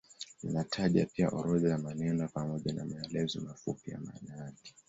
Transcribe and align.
Inataja 0.43 1.05
pia 1.05 1.29
orodha 1.29 1.69
ya 1.69 1.77
maneno 1.77 2.27
pamoja 2.33 2.73
na 2.73 2.85
maelezo 2.85 3.41
mafupi 3.41 3.91
ya 3.91 3.99
maana 3.99 4.35
yake. 4.45 4.73